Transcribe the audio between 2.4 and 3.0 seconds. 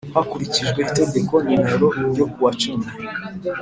cumi.